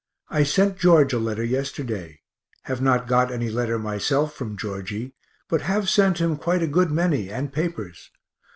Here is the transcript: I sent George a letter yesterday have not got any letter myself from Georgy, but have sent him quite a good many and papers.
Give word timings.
I 0.29 0.41
sent 0.41 0.79
George 0.79 1.13
a 1.13 1.19
letter 1.19 1.43
yesterday 1.43 2.21
have 2.63 2.81
not 2.81 3.07
got 3.07 3.31
any 3.31 3.51
letter 3.51 3.77
myself 3.77 4.33
from 4.33 4.57
Georgy, 4.57 5.13
but 5.47 5.61
have 5.61 5.91
sent 5.91 6.17
him 6.19 6.37
quite 6.37 6.63
a 6.63 6.67
good 6.67 6.89
many 6.89 7.29
and 7.29 7.53
papers. 7.53 8.09